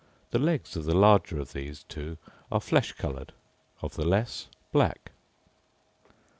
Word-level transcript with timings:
The 0.31 0.39
legs 0.39 0.75
of 0.75 0.85
the 0.85 0.95
larger 0.95 1.39
of 1.39 1.53
these 1.53 1.83
two 1.83 2.17
are 2.51 2.59
flesh 2.59 2.93
coloured; 2.93 3.33
of 3.83 3.93
the 3.97 4.03
less, 4.03 4.47
black. 4.71 5.11